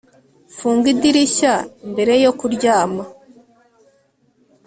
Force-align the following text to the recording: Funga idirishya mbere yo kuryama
Funga 0.57 0.87
idirishya 0.93 1.53
mbere 1.91 2.13
yo 2.23 2.31
kuryama 2.39 3.03